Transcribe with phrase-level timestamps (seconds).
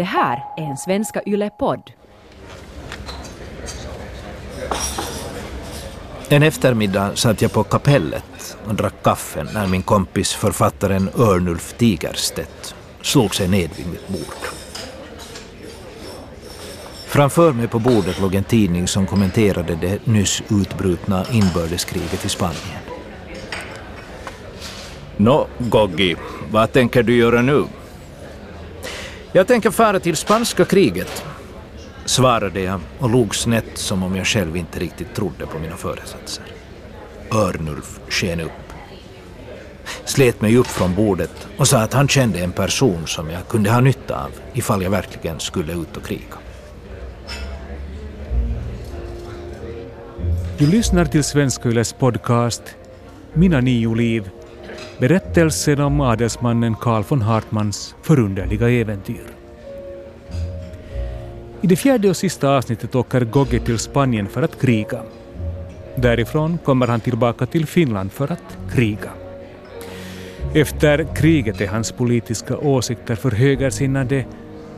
[0.00, 1.92] Det här är en Svenska Yle-podd.
[6.28, 12.74] En eftermiddag satt jag på kapellet och drack kaffe när min kompis författaren Örnulf Tigerstedt
[13.02, 14.48] slog sig ned vid mitt bord.
[17.06, 22.82] Framför mig på bordet låg en tidning som kommenterade det nyss utbrutna inbördeskriget i Spanien.
[25.16, 26.16] Nå, Goggi,
[26.50, 27.64] vad tänker du göra nu?
[29.32, 31.24] Jag tänker fara till spanska kriget,
[32.04, 36.44] svarade jag och log snett som om jag själv inte riktigt trodde på mina föresatser.
[37.32, 38.72] Örnulf sken upp,
[40.04, 43.70] slet mig upp från bordet och sa att han kände en person som jag kunde
[43.70, 46.36] ha nytta av ifall jag verkligen skulle ut och kriga.
[50.58, 52.62] Du lyssnar till Svenska Yles podcast
[53.32, 54.30] Mina nio liv
[55.00, 59.26] Berättelsen om adelsmannen Karl von Hartmans förunderliga äventyr.
[61.60, 65.02] I det fjärde och sista avsnittet åker Gogge till Spanien för att kriga.
[65.96, 69.10] Därifrån kommer han tillbaka till Finland för att kriga.
[70.54, 74.24] Efter kriget är hans politiska åsikter för högersinnade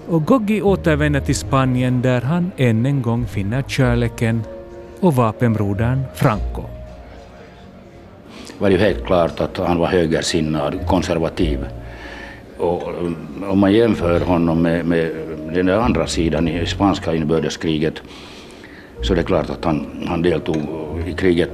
[0.09, 4.43] och Goggi återvänder till Spanien där han än en gång finner kärleken
[5.01, 6.82] och vapenbrodern Franco.
[8.59, 11.67] Det var ju helt klart att han var högersinnad, konservativ.
[12.59, 15.11] Och eh, om man jämför honom med, med
[15.55, 18.03] den andra sidan i spanska inbördeskriget
[19.03, 20.57] så är det klart att han, han deltog
[21.07, 21.51] i kriget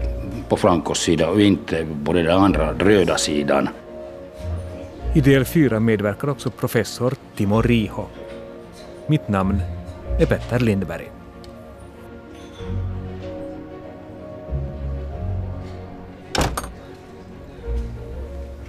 [0.48, 3.68] på Francos sida och inte på den andra röda sidan.
[5.14, 8.06] I del fyra medverkar också professor Timo Riho.
[9.06, 9.60] Mitt namn
[10.20, 11.17] är Petter Lindberg.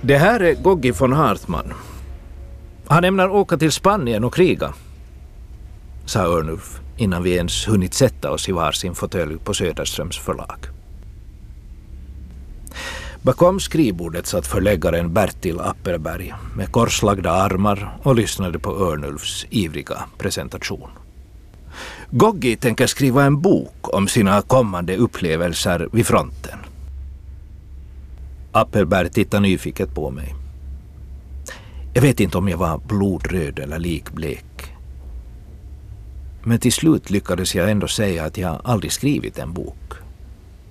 [0.02, 1.74] Det här är Goggi von Hartman.
[2.88, 4.74] Han ämnar åka till Spanien och kriga,
[6.06, 10.58] sa Örnulf innan vi ens hunnit sätta oss i varsin fåtölj på Söderströms förlag.
[13.22, 20.90] Bakom skrivbordet satt förläggaren Bertil Apperberg med korslagda armar och lyssnade på Örnulfs ivriga presentation.
[22.12, 26.59] Goggi tänker skriva en bok om sina kommande upplevelser vid fronten.
[28.52, 30.36] Appelberg tittade nyfiket på mig.
[31.94, 34.74] Jag vet inte om jag var blodröd eller likblek.
[36.44, 39.94] Men till slut lyckades jag ändå säga att jag aldrig skrivit en bok.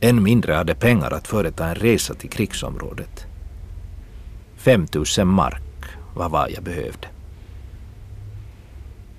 [0.01, 3.27] Än mindre hade pengar att företa en resa till krigsområdet.
[4.57, 5.63] 5000 mark
[6.15, 7.09] var vad jag behövde.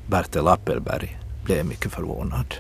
[0.08, 2.56] Bertel Appelberg blev mycket förvånad.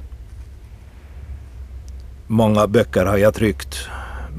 [2.28, 3.90] Många böcker har jag tryckt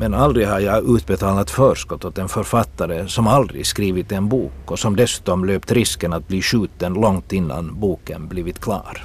[0.01, 4.79] men aldrig har jag utbetalat förskott åt en författare som aldrig skrivit en bok och
[4.79, 9.05] som dessutom löpt risken att bli skjuten långt innan boken blivit klar,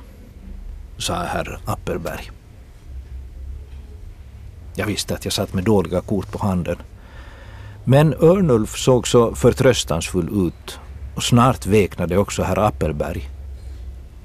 [0.98, 2.32] sa herr Apperberg.
[4.76, 6.78] Jag visste att jag satt med dåliga kort på handen.
[7.86, 10.80] Men Örnulf såg så förtröstansfull ut
[11.16, 13.30] och snart veknade också herr Apperberg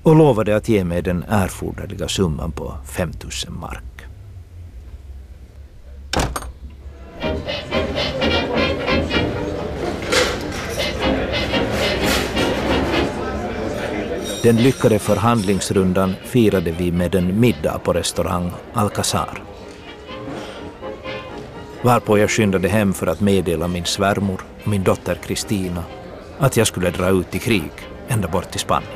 [0.03, 3.91] och lovade att ge mig den erforderliga summan på 5000 mark.
[14.43, 19.43] Den lyckade förhandlingsrundan firade vi med en middag på restaurang Alcazar.
[21.83, 25.85] Varpå jag skyndade hem för att meddela min svärmor och min dotter Kristina
[26.39, 27.71] att jag skulle dra ut i krig
[28.09, 28.91] ända bort till Spanien.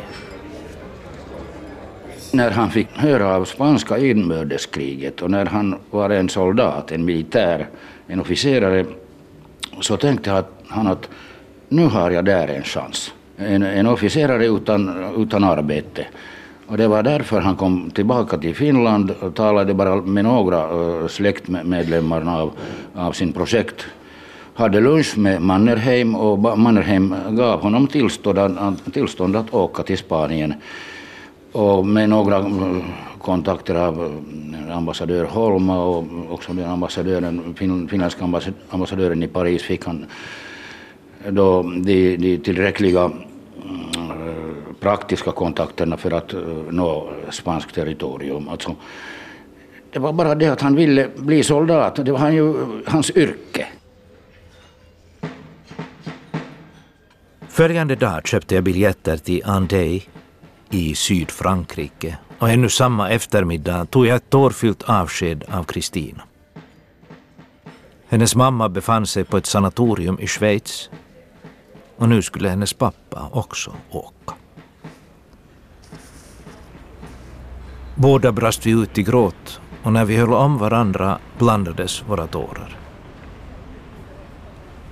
[2.32, 7.69] När han fick höra av spanska inbördeskriget och när han var en soldat, en militär,
[8.06, 8.84] en officerare,
[9.81, 11.09] så tänkte han att
[11.69, 16.06] nu har jag där en chans en, en officerare utan, utan arbete.
[16.66, 21.08] Och det var därför han kom tillbaka till Finland och talade bara med några eh,
[21.08, 22.52] släktmedlemmar av,
[22.94, 23.86] av sin projekt.
[24.54, 30.54] Hade lunch med Mannerheim och Mannerheim gav honom tillstånd, tillstånd att åka till Spanien.
[31.52, 32.84] Och med några eh,
[33.19, 34.20] kontakter av
[34.69, 37.54] eh, ambassadör Holma och också den ambassadören,
[37.90, 38.25] finländska
[38.70, 40.06] ambassadören i Paris fick han
[41.31, 43.15] då de, de tillräckliga mm,
[44.81, 46.41] praktiska kontakterna för att eh,
[46.71, 48.49] nå spanskt territorium.
[48.49, 48.76] Alltså,
[49.93, 52.55] det var bara det att han ville bli soldat, det var han ju,
[52.87, 53.67] hans yrke.
[57.49, 60.03] Följande dag köpte jag biljetter till Andey
[60.71, 66.23] i Sydfrankrike och ännu samma eftermiddag tog jag ett tårfyllt avsked av Kristina.
[68.09, 70.91] Hennes mamma befann sig på ett sanatorium i Schweiz
[71.96, 74.35] och nu skulle hennes pappa också åka.
[77.94, 82.76] Båda brast vi ut i gråt och när vi höll om varandra blandades våra tårar.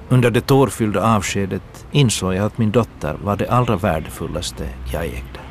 [0.09, 5.42] Under det tårfyllda avskedet insåg jag att min dotter var det allra värdefullaste jag ägde.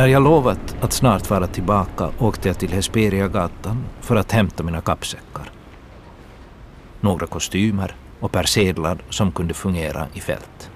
[0.00, 4.80] När jag lovat att snart vara tillbaka åkte jag till Hesperiagatan för att hämta mina
[4.80, 5.50] kappsäckar.
[7.00, 10.70] Några kostymer och persedlar som kunde fungera i fält.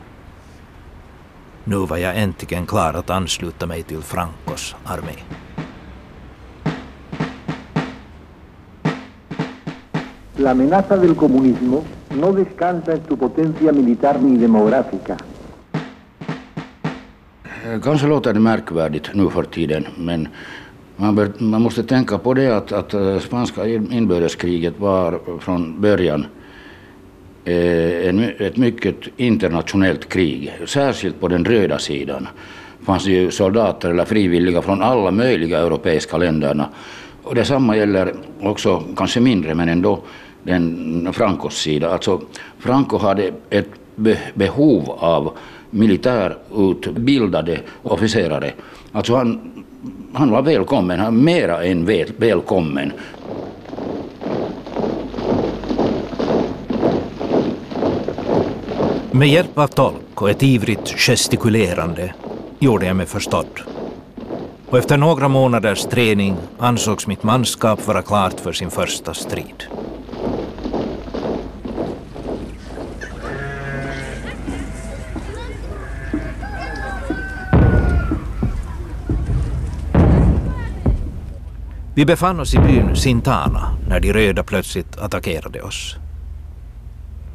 [1.64, 5.16] Nu var jag äntligen klar att ansluta mig till Francos armé.
[10.36, 15.16] La amenaza del comunismo no descansa en su potencia militar ni demográfica.
[17.64, 20.28] Eh, kanske låter det märkvärdigt nu för tiden, men
[20.96, 26.26] man, bör, man måste tänka på det att, att eh, spanska inbördeskriget var från början
[27.44, 32.28] eh, en, ett mycket internationellt krig, särskilt på den röda sidan
[32.82, 36.69] fanns ju soldater eller frivilliga från alla möjliga europeiska länderna.
[37.22, 40.02] Och detsamma gäller också, kanske mindre men ändå,
[40.43, 41.90] den Francos sida.
[41.90, 42.20] Alltså
[42.58, 43.70] Franco hade ett
[44.34, 45.32] behov av
[45.74, 48.52] militärutbildade officerare.
[48.92, 49.64] Alltså han,
[50.12, 52.92] han var välkommen, han mera än väl, välkommen.
[59.10, 62.14] Med hjälp av tolk och ett ivrigt gestikulerande
[62.58, 63.60] gjorde jag mig förstådd.
[64.66, 69.64] Och efter några månaders träning ansågs mitt manskap vara klart för sin första strid.
[81.96, 85.96] Vi befann oss i byn Sintana när de röda plötsligt attackerade oss.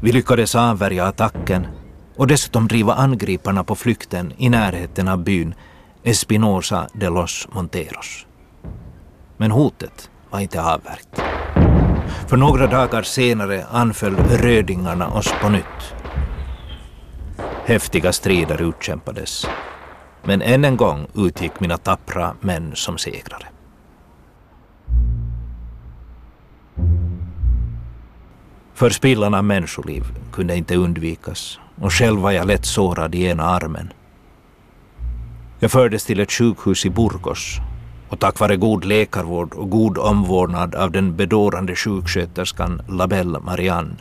[0.01, 1.67] Vi lyckades avvärja attacken
[2.15, 5.53] och dessutom driva angriparna på flykten i närheten av byn
[6.03, 8.25] Espinosa de los Monteros.
[9.37, 11.21] Men hotet var inte avvärjt.
[12.27, 15.93] För några dagar senare anföll rödingarna oss på nytt.
[17.65, 19.45] Häftiga strider utkämpades.
[20.23, 23.47] Men än en gång utgick mina tappra män som segrare.
[28.79, 33.93] Förspillan av människoliv kunde inte undvikas och själv var jag lätt sårad i ena armen.
[35.59, 37.57] Jag fördes till ett sjukhus i Burgos
[38.09, 43.95] och tack vare god läkarvård och god omvårdnad av den bedårande sjuksköterskan Labelle Marianne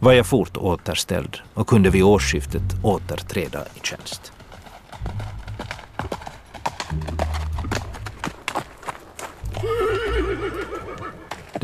[0.00, 4.32] var jag fort återställd och kunde vid årsskiftet återträda i tjänst.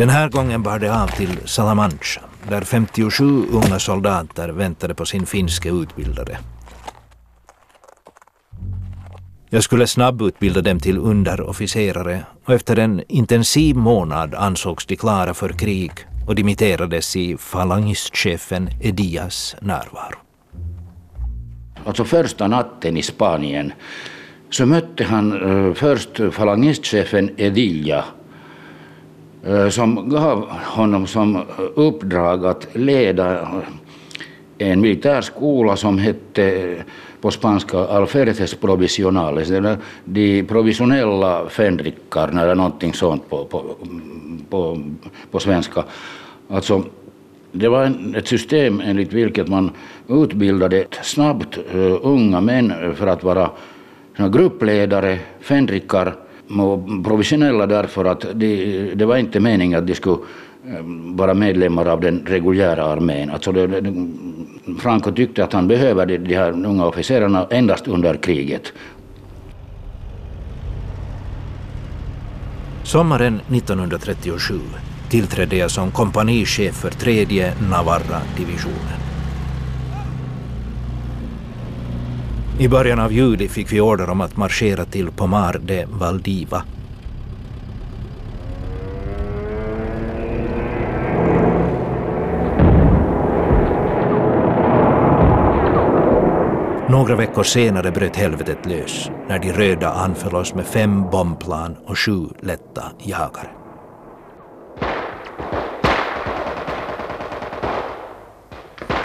[0.02, 5.26] Den här gången bar det av till Salamanca där 57 unga soldater väntade på sin
[5.26, 6.38] finske utbildare.
[9.50, 15.48] Jag skulle snabbutbilda dem till underofficerare och efter en intensiv månad ansågs de klara för
[15.48, 15.92] krig
[16.26, 20.18] och dimitterades i falangistchefen Edias närvaro.
[21.84, 23.72] Alltså första natten i Spanien
[24.50, 28.04] så mötte han eh, först falangistchefen Edilla
[29.46, 31.42] Eh, som gav honom som
[31.74, 33.48] uppdrag att leda
[34.58, 36.78] en militärskola som hette eh,
[37.20, 39.52] på spanska Alferces provisionales,
[40.04, 43.64] de provisionella fänrikarna eller någonting sånt på, på,
[44.50, 44.82] på,
[45.30, 45.84] på svenska.
[46.48, 46.84] Alltså,
[47.52, 49.70] det var ett system enligt vilket man
[50.08, 53.50] utbildade snabbt eh, unga män för att vara
[54.16, 56.14] gruppledare, fänrikar
[57.04, 60.16] provisionella därför att de, det var inte meningen att de skulle
[60.66, 63.30] eh, vara medlemmar av den reguljära armén.
[63.30, 63.94] Alltså det, det,
[64.78, 68.72] Franco tyckte att han behöver de, de här unga officerarna endast under kriget.
[72.82, 74.60] Sommaren 1937
[75.10, 79.11] tillträdde jag som kompanichef för tredje Navarra-divisionen.
[82.58, 86.62] I början av juli fick vi order om att marschera till Pomar de Valdiva.
[96.88, 101.98] Några veckor senare bröt helvetet lös när de röda anföll oss med fem bombplan och
[101.98, 103.61] sju lätta jagare.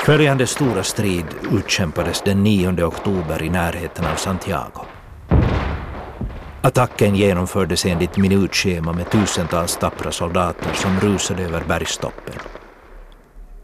[0.08, 4.86] Följande stora strid utkämpades den 9 oktober i närheten av Santiago.
[6.62, 12.36] Attacken genomfördes enligt minutschema med tusentals tappra soldater som rusade över bergstoppen.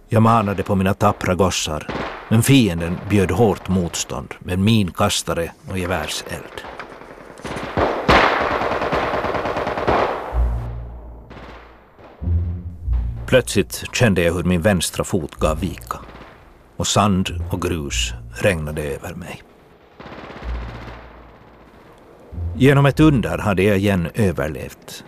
[0.09, 1.87] Jag manade på mina tappra gossar,
[2.29, 6.61] men fienden bjöd hårt motstånd med minkastare och gevärseld.
[13.27, 15.99] Plötsligt kände jag hur min vänstra fot gav vika
[16.77, 19.41] och sand och grus regnade över mig.
[22.55, 25.03] Genom ett under hade jag igen överlevt.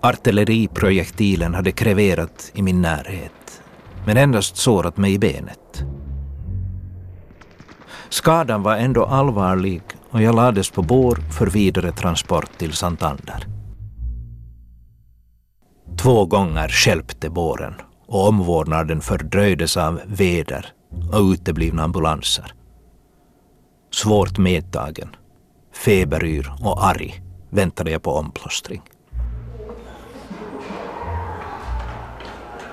[0.00, 3.62] Artilleriprojektilen hade kreverat i min närhet,
[4.06, 5.84] men endast sårat mig i benet.
[8.08, 13.46] Skadan var ändå allvarlig och jag lades på bår för vidare transport till Santander.
[15.98, 17.74] Två gånger skälpte båren
[18.06, 20.66] och omvårdnaden fördröjdes av väder
[21.12, 22.52] och uteblivna ambulanser.
[23.92, 25.08] Svårt medtagen,
[25.72, 28.82] feberyr och arg väntade jag på omplåstring.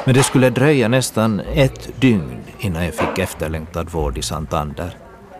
[0.05, 4.97] Men det skulle dröja nästan ett dygn innan jag fick efterlängtad vård i Santander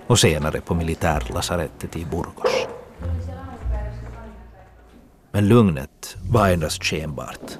[0.08, 2.68] och senare på militärlasarettet i Burgos.
[5.32, 7.58] Men lugnet var endast skenbart.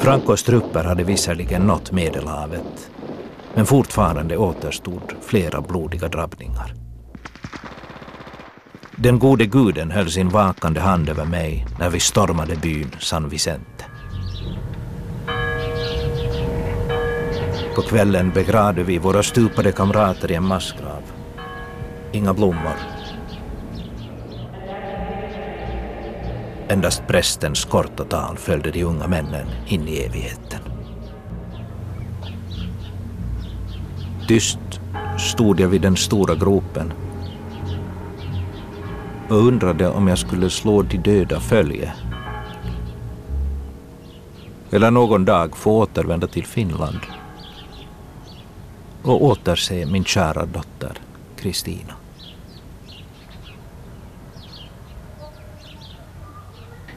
[0.00, 2.90] Francos trupper hade visserligen nått Medelhavet,
[3.54, 6.74] men fortfarande återstod flera blodiga drabbningar.
[8.96, 13.84] Den gode guden höll sin vakande hand över mig när vi stormade byn San Vicente.
[17.74, 21.02] På kvällen begravde vi våra stupade kamrater i en massgrav.
[22.12, 22.99] Inga blommor.
[26.70, 30.60] Endast prästens korta tal följde de unga männen in i evigheten.
[34.28, 34.58] Tyst
[35.18, 36.92] stod jag vid den stora gropen
[39.28, 41.92] och undrade om jag skulle slå de döda följe
[44.70, 47.00] eller någon dag få återvända till Finland
[49.02, 50.92] och återse min kära dotter
[51.36, 51.99] Kristina.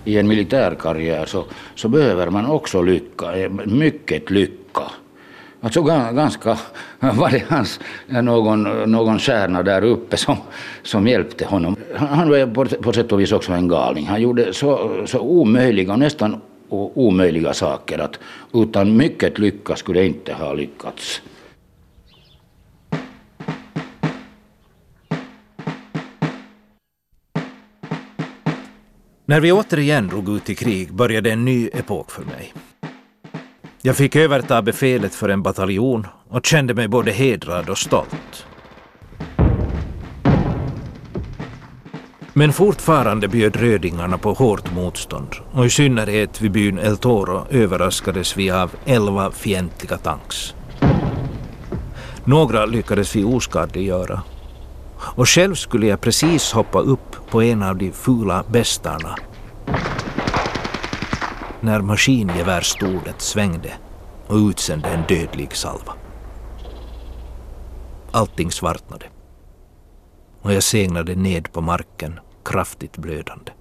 [0.05, 1.45] I en militärkarriär så,
[1.75, 4.81] så behöver man också lycka, e, mycket lycka.
[5.61, 6.57] Alltså ganska
[6.99, 10.37] var det hans, någon, någon stjärna där uppe som,
[10.83, 11.75] som hjälpte honom.
[11.95, 14.07] Han var på, på sätt och vis också en galning.
[14.07, 16.41] Han gjorde så, så omöjliga nästan
[16.73, 18.19] omöjliga saker att
[18.53, 21.21] utan mycket lycka skulle det inte ha lyckats.
[29.25, 32.53] När vi återigen drog ut i krig började en ny epok för mig.
[33.81, 38.45] Jag fick överta befälet för en bataljon och kände mig både hedrad och stolt.
[42.33, 48.37] Men fortfarande bjöd rödingarna på hårt motstånd och i synnerhet vid byn El Toro överraskades
[48.37, 50.53] vi av elva fientliga tanks.
[52.25, 54.21] Några lyckades vi oskadliggöra
[55.15, 59.15] och själv skulle jag precis hoppa upp på en av de fula bestarna
[61.61, 63.73] när maskingevärstolet svängde
[64.27, 65.93] och utsände en dödlig salva.
[68.11, 69.05] Allting svartnade
[70.41, 73.51] och jag segnade ned på marken kraftigt blödande.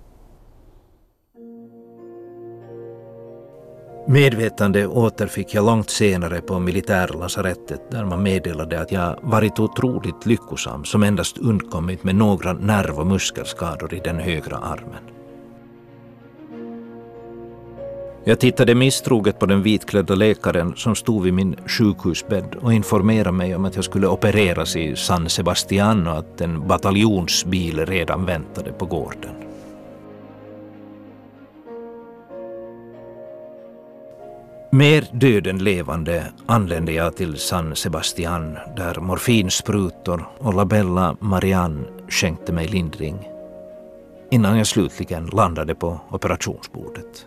[4.07, 10.85] Medvetande återfick jag långt senare på militärlasarettet där man meddelade att jag varit otroligt lyckosam
[10.85, 15.03] som endast undkommit med några nerv och muskelskador i den högra armen.
[18.25, 23.57] Jag tittade misstroget på den vitklädda läkaren som stod vid min sjukhusbädd och informerade mig
[23.57, 28.87] om att jag skulle opereras i San Sebastian och att en bataljonsbil redan väntade på
[28.87, 29.52] gården.
[34.75, 42.53] Mer död än levande anlände jag till San Sebastian där morfinsprutor och Labella Marianne skänkte
[42.53, 43.29] mig lindring
[44.31, 47.27] innan jag slutligen landade på operationsbordet.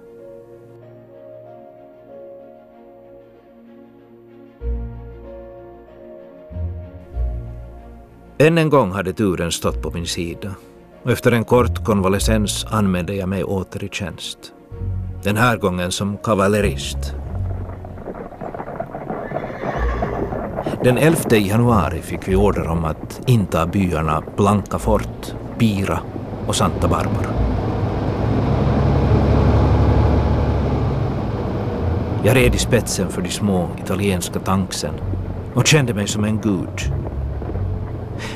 [8.38, 10.56] Än en gång hade turen stått på min sida
[11.04, 14.54] och efter en kort konvalescens anmälde jag mig åter i tjänst.
[15.24, 17.16] Den här gången som kavallerist.
[20.86, 26.00] Den 11 januari fick vi order om att inta byarna Blanka Fort, Pira
[26.48, 27.34] och Santa Barbara.
[32.24, 34.94] Jag red i spetsen för de små italienska tanksen
[35.54, 36.94] och kände mig som en gud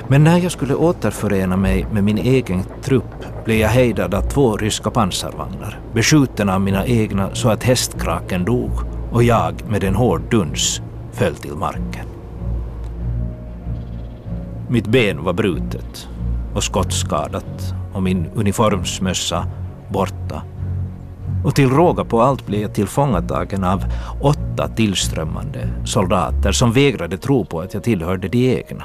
[0.08, 4.58] Men när jag skulle återförena mig med min egen trupp blev jag hejdad av två
[4.58, 8.72] ryska pansarvagnar, beskjuten av mina egna så att hästkraken dog
[9.12, 12.19] och jag med en hård duns föll till marken.
[14.72, 16.08] Mitt ben var brutet
[16.56, 19.48] och skottskadat och min uniformsmössa
[19.90, 20.44] borta.
[21.46, 23.84] Och till råga på allt blev jag tillfångatagen av
[24.22, 28.84] åtta tillströmmande soldater som vägrade tro på att jag tillhörde de egna.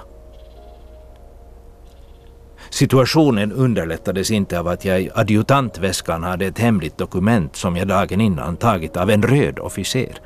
[2.70, 8.20] Situationen underlättades inte av att jag i adjutantväskan hade ett hemligt dokument som jag dagen
[8.20, 10.18] innan tagit av en röd officer.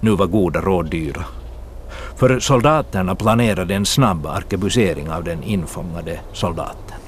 [0.00, 1.24] Nu var goda råd dyra.
[2.22, 6.98] För soldaterna planerade en snabb arkebusering av den infångade soldaten.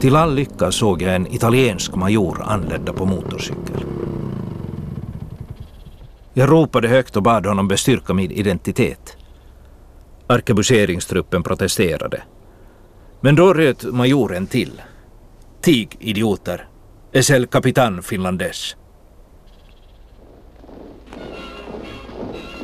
[0.00, 3.84] Till all lycka såg jag en italiensk major anlända på motorcykel.
[6.34, 9.16] Jag ropade högt och bad honom bestyrka min identitet.
[10.26, 12.22] Arkebuseringstruppen protesterade.
[13.20, 14.82] Men då röt majoren till.
[15.60, 16.68] Tig, idioter.
[17.22, 18.76] SL kapitan finlandes.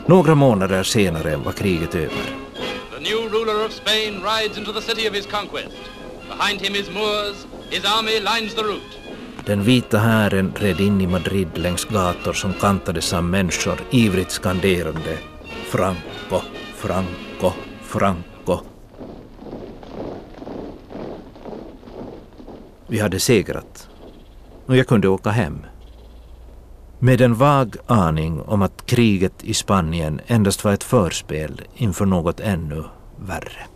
[0.07, 2.25] Några månader senare var kriget över.
[2.95, 5.77] The new ruler of Spain rides into the city of his conquest.
[6.29, 8.95] Behind him is Moors, his army lines the route.
[9.47, 15.19] Den vita hären red in i Madrid längs gator som kantades av människor ivrigt skanderande
[15.65, 16.41] Franco,
[16.75, 18.61] Franco, Franco.
[22.87, 23.89] Vi hade segrat
[24.67, 25.67] och jag kunde åka hem.
[27.05, 32.41] Med en vag aning om att kriget i Spanien endast var ett förspel inför något
[32.41, 32.85] ännu
[33.19, 33.67] värre.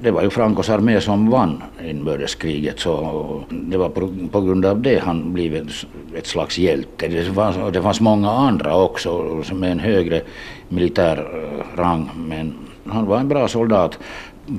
[0.00, 3.88] Det var ju Francos armé som vann inbördeskriget så det var
[4.28, 5.68] på, grund av det han blev
[6.14, 7.08] ett, slags hjälte.
[7.08, 10.22] Det fanns, det fanns många andra också med en högre
[10.68, 12.54] militär eh, rang men
[12.86, 13.98] han var en bra soldat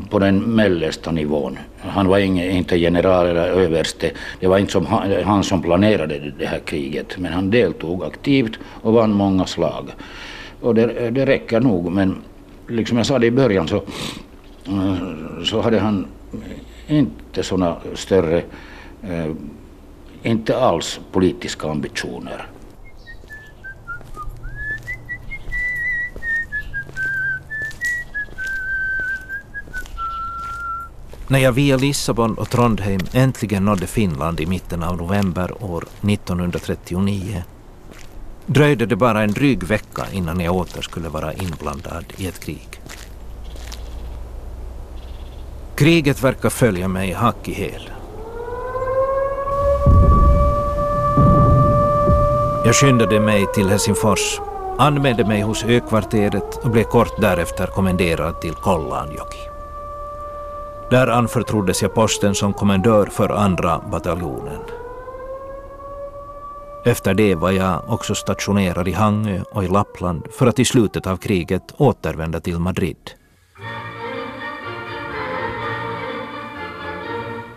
[0.10, 1.58] på den mellersta nivån.
[1.80, 4.12] Han var ingen, inte general eller överste.
[4.40, 8.60] Det var inte som han, han som planerade det här kriget men han deltog aktivt
[8.82, 9.90] och vann många slag.
[10.62, 12.16] Och det, det räcker nog men
[12.68, 13.76] liksom jag sa det i början så
[14.66, 16.06] eh, så hade han
[16.88, 18.44] inte sådana större,
[19.04, 19.32] eh,
[20.24, 22.48] inte alls politiska ambitioner.
[31.32, 37.44] När jag via Lissabon och Trondheim äntligen nådde Finland i mitten av november år 1939
[38.46, 42.82] dröjde det bara en dryg vecka innan jag åter skulle vara inblandad i ett krig.
[45.76, 47.90] Kriget verkar följa mig hack i häl.
[52.66, 54.40] Jag skyndade mig till Helsingfors,
[54.78, 59.49] anmälde mig hos ökvarteret och blev kort därefter kommenderad till Kollanjoki.
[60.92, 64.62] Där anförtroddes jag posten som kommendör för andra bataljonen.
[66.86, 71.08] Efter det var jag också stationerad i Hangö och i Lappland för att i slutet
[71.08, 72.98] av kriget återvända till Madrid.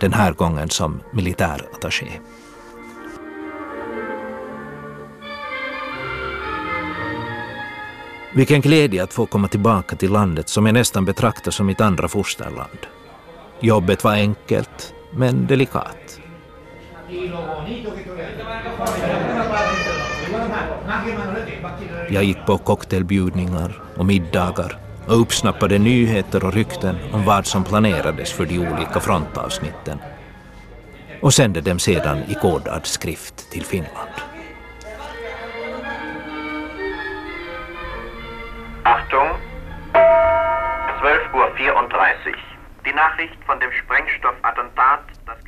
[0.03, 2.21] den här gången som militärattaché.
[8.35, 12.09] Vilken glädje att få komma tillbaka till landet som jag nästan betraktar som mitt andra
[12.09, 12.87] fosterland.
[13.62, 16.20] Jobbet var enkelt, men delikat.
[22.11, 28.33] Jag gick på cocktailbjudningar och middagar och uppsnappade nyheter och rykten om vad som planerades
[28.33, 29.98] för de olika frontavsnitten
[31.20, 34.11] och sände dem sedan i kodad skrift till Finland.
[38.83, 39.29] Achtung!
[41.03, 42.52] 12.34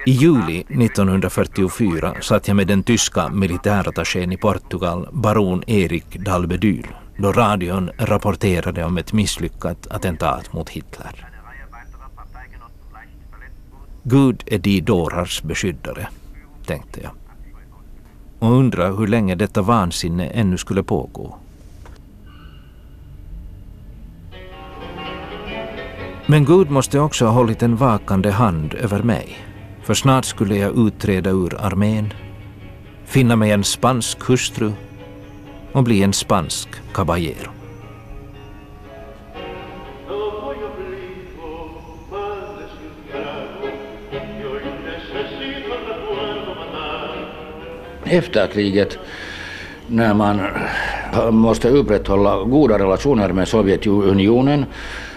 [0.06, 7.32] i juli 1944 satt jag med den tyska militärattachén i Portugal, baron Erik Dalbedyl då
[7.32, 11.28] radion rapporterade om ett misslyckat attentat mot Hitler.
[14.02, 16.08] Gud är de dårars beskyddare,
[16.66, 17.12] tänkte jag.
[18.38, 21.38] Och undrade hur länge detta vansinne ännu skulle pågå.
[26.26, 29.38] Men Gud måste också ha hållit en vakande hand över mig.
[29.82, 32.12] För snart skulle jag utträda ur armén,
[33.04, 34.72] finna mig en spansk hustru
[35.72, 37.50] och bli en spansk caballero.
[48.04, 48.98] efter kriget
[49.86, 50.40] när man
[51.30, 54.64] måste upprätthålla goda relationer med Sovjetunionen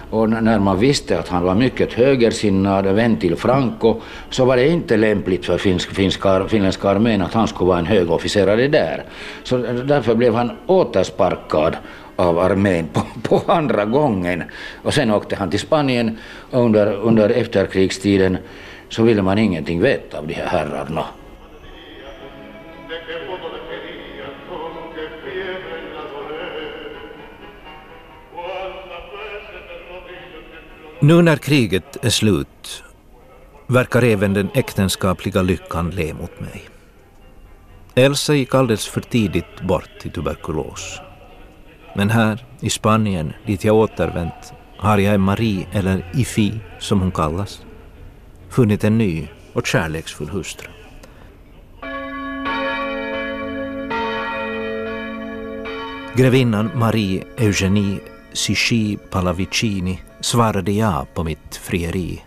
[0.09, 4.67] och när man visste att han var mycket högersinnad, vän till Franco, så var det
[4.67, 9.03] inte lämpligt för finsk, finska, finländska armén att han skulle vara en högofficerare där.
[9.43, 11.77] Så därför blev han återsparkad
[12.15, 14.43] av armén på, på, andra gången.
[14.83, 16.17] Och sen åkte han till Spanien
[16.51, 18.37] och under, under efterkrigstiden
[18.89, 21.05] så ville man ingenting veta av de här herrarna.
[30.99, 32.83] Nu när kriget är slut
[33.67, 36.69] verkar även den äktenskapliga lyckan le mot mig.
[37.95, 40.99] Elsa gick alldeles för tidigt bort i tuberkulos.
[41.95, 47.61] Men här i Spanien, dit jag återvänt, har jag Marie, eller Ifi som hon kallas,
[48.49, 50.67] funnit en ny och kärleksfull hustru.
[56.15, 57.99] Grevinnan Marie Eugenie
[58.33, 62.23] Sichi Palavicini svarade ja på mitt frieri.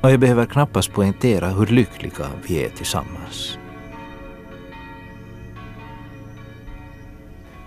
[0.00, 3.58] Och jag behöver knappast poängtera hur lyckliga vi är tillsammans.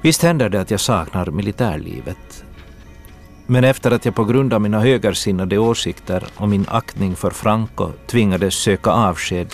[0.01, 2.45] Visst händer det att jag saknar militärlivet.
[3.45, 7.91] Men efter att jag på grund av mina högersinnade åsikter och min aktning för Franco
[8.07, 9.53] tvingades söka avsked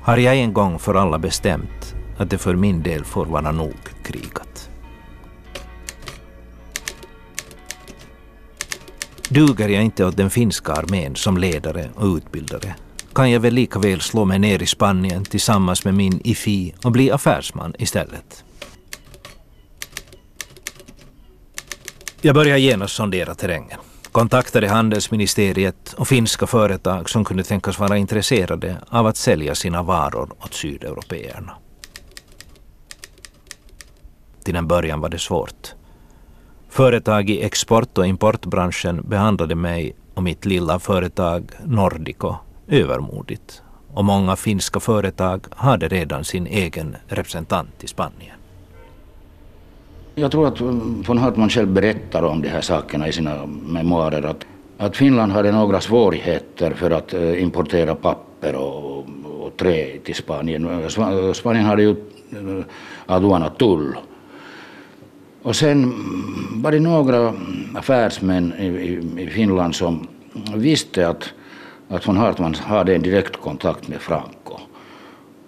[0.00, 3.76] har jag en gång för alla bestämt att det för min del får vara nog
[4.02, 4.49] krigat.
[9.32, 12.74] Duger jag inte åt den finska armén som ledare och utbildare
[13.14, 16.92] kan jag väl lika väl slå mig ner i Spanien tillsammans med min IFI och
[16.92, 18.44] bli affärsman istället.
[22.20, 23.78] Jag började genast sondera terrängen.
[24.12, 30.32] Kontaktade handelsministeriet och finska företag som kunde tänkas vara intresserade av att sälja sina varor
[30.38, 31.52] åt sydeuropeerna.
[34.44, 35.74] Till en början var det svårt.
[36.70, 42.34] Företag i export och importbranschen behandlade mig och mitt lilla företag Nordico
[42.68, 43.62] övermodigt
[43.94, 48.36] och många finska företag hade redan sin egen representant i Spanien.
[50.14, 50.66] Jag tror att eh,
[51.06, 54.22] von Hartman själv berättar om de här sakerna i sina memoarer.
[54.22, 54.46] Att,
[54.78, 58.98] att Finland hade några svårigheter för att eh, importera papper och,
[59.40, 60.82] och trä till Spanien.
[60.82, 61.96] Eh, Spanien hade ju
[62.36, 62.64] aduana
[63.06, 63.96] aduanatull
[65.42, 65.94] och sen
[66.62, 67.34] var det några
[67.74, 70.06] affärsmän i, i, i Finland som
[70.54, 71.32] visste att,
[71.88, 74.58] att von Hartman hade en direktkontakt med Franco.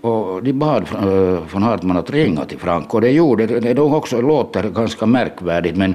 [0.01, 3.01] Och de bad eh, von Hartman att ringa till Franco.
[3.01, 3.75] Det gjorde det.
[3.75, 5.95] Det också låter ganska märkvärdigt men,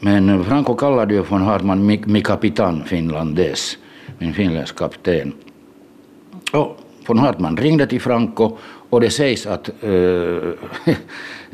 [0.00, 3.78] men Franco kallade ju von Hartman mi, mi kapitan finlandes,
[4.18, 5.32] min finländsk kapten.
[6.52, 8.56] Och von Hartman ringde till Franco
[8.94, 9.74] och det sägs att äh,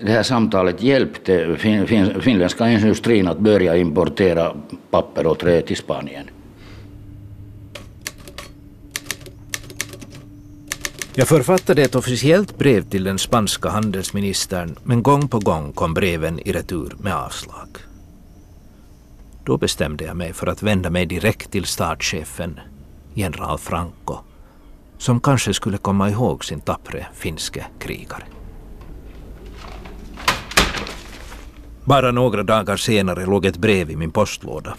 [0.00, 4.56] det här samtalet hjälpte fin, fin, finländska industrin att börja importera
[4.90, 6.30] papper och trä till Spanien.
[11.14, 16.38] Jag författade ett officiellt brev till den spanska handelsministern men gång på gång kom breven
[16.38, 17.68] i retur med avslag.
[19.44, 22.60] Då bestämde jag mig för att vända mig direkt till statschefen,
[23.14, 24.18] general Franco,
[25.00, 28.24] som kanske skulle komma ihåg sin tappre finske krigare.
[31.84, 34.74] Bara några dagar senare låg ett brev i min postlåda.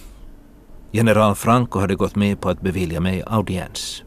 [0.92, 4.04] General Franco hade gått med på att bevilja mig audiens.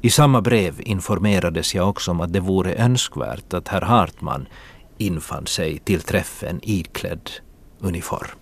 [0.00, 4.48] I samma brev informerades jag också om att det vore önskvärt att herr Hartman
[4.98, 7.30] infann sig till träffen iklädd
[7.80, 8.38] uniform.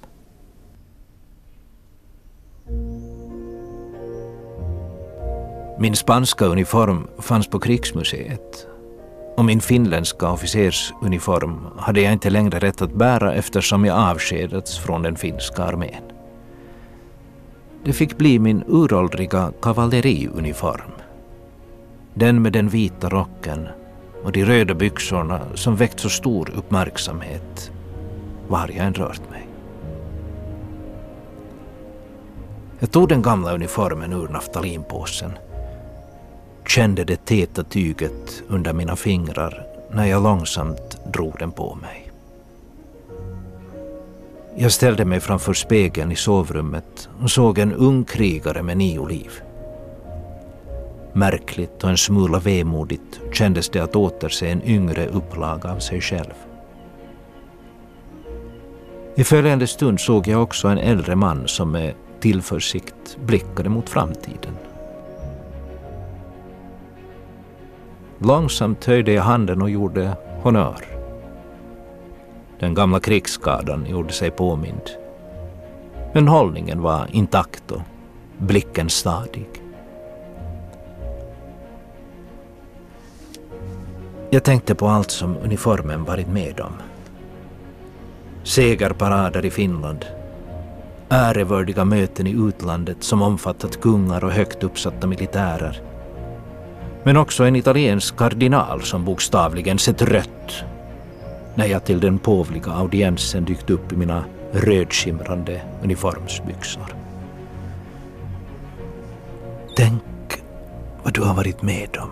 [5.79, 8.67] Min spanska uniform fanns på krigsmuseet
[9.37, 15.03] och min finländska officersuniform hade jag inte längre rätt att bära eftersom jag avskedats från
[15.03, 16.03] den finska armén.
[17.85, 20.93] Det fick bli min uråldriga kavalleriuniform.
[22.15, 23.69] Den med den vita rocken
[24.25, 27.71] och de röda byxorna som väckt så stor uppmärksamhet
[28.49, 29.49] var jag än rört mig.
[32.79, 35.33] Jag tog den gamla uniformen ur naftalinpåsen
[36.69, 42.11] kände det täta tyget under mina fingrar när jag långsamt drog den på mig.
[44.57, 49.31] Jag ställde mig framför spegeln i sovrummet och såg en ung krigare med nio liv.
[51.13, 56.35] Märkligt och en smula vemodigt kändes det att återse en yngre upplaga av sig själv.
[59.17, 64.55] I följande stund såg jag också en äldre man som med tillförsikt blickade mot framtiden.
[68.19, 70.85] Långsamt höjde jag handen och gjorde honör.
[72.61, 74.91] Den gamla krigsskadan gjorde sig påmind.
[76.15, 77.81] Men hållningen var intakt och
[78.39, 79.49] blicken stadig.
[84.31, 86.73] Jag tänkte på allt som uniformen varit med om.
[88.43, 90.07] Segerparader i Finland,
[91.09, 95.94] ärevördiga möten i utlandet som omfattat kungar och högt uppsatta militärer.
[97.05, 100.65] Men också en italiensk kardinal som bokstavligen sett rött
[101.55, 106.97] när jag till den påvliga audiensen dykt upp i mina rödskimrande uniformsbyxor.
[109.77, 110.03] Tänk
[111.03, 112.11] vad du har varit med om.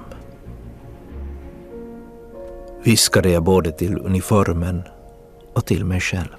[2.85, 4.83] Viskade jag både till uniformen
[5.53, 6.37] och till mig själv.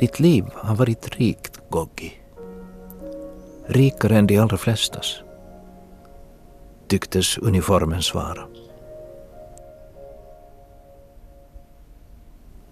[0.00, 2.12] Ditt liv har varit rikt, Goggi.
[3.66, 5.22] Rikare än de allra flestas,
[6.88, 8.46] tycktes uniformen svara.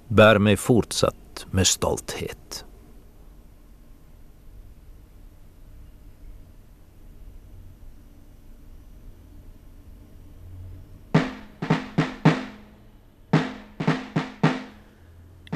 [0.09, 2.65] Bär mig fortsatt med stolthet.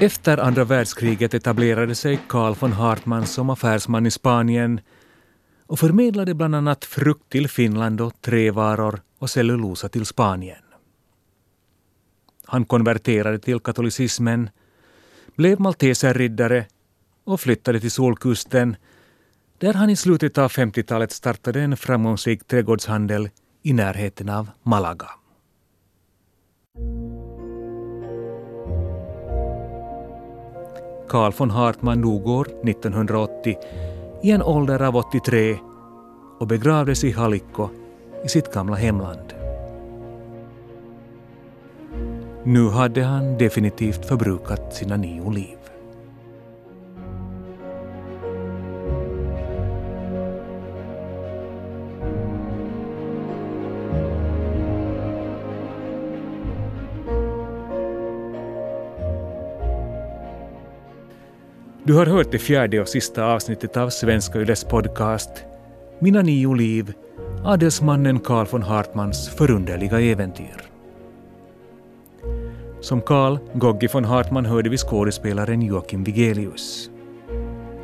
[0.01, 4.81] Efter andra världskriget etablerade sig Carl von Hartmann som affärsman i Spanien
[5.71, 10.63] och förmedlade bland annat frukt till Finland och trävaror och cellulosa till Spanien.
[12.47, 14.51] Han konverterade till katolicismen,
[15.37, 16.67] blev malteserriddare
[17.25, 18.77] och flyttade till Solkusten
[19.59, 23.29] där han i slutet av 50-talet startade en framgångsrik trädgårdshandel
[23.63, 25.11] i närheten av Malaga.
[31.09, 33.57] Carl von Hartmann dog år 1980
[34.23, 35.59] i en ålder av 83
[36.39, 37.69] och begravdes i Halikko
[38.25, 39.35] i sitt gamla hemland.
[42.45, 45.60] Nu hade han definitivt förbrukat sina nio liv.
[61.90, 65.31] Du har hört det fjärde och sista avsnittet av Svenska Yles podcast
[65.98, 66.92] Mina nio liv,
[67.44, 70.62] adelsmannen Karl von Hartmans förunderliga äventyr.
[72.81, 76.90] Som Karl Goggi von Hartman hörde vi skådespelaren Joakim Vigelius.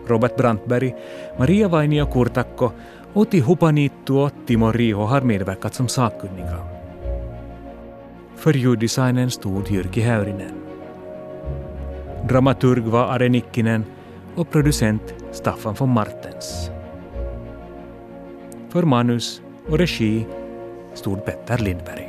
[0.06, 0.94] Robert Brantberg,
[1.38, 2.70] Maria Vainio-Kurtakko
[3.14, 6.58] Oti Hupanittu och Timo Riho har medverkat som sakkunniga.
[8.36, 10.54] För ljuddesignen stod Jyrki Häyrinen.
[12.28, 13.84] Dramaturg var Are Nikkinen
[14.37, 16.70] och producent Staffan von Martens.
[18.68, 20.27] För manus och regi
[20.94, 22.05] stod Petter Lindberg.